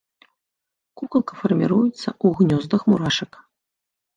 Кукалка 1.01 1.33
фарміруецца 1.43 1.93
ў 1.99 2.27
гнёздах 2.41 2.81
мурашак. 2.93 3.31